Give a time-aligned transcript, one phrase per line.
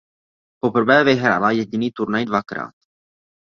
[0.59, 2.73] Poprvé vyhrála jediný turnaj dvakrát.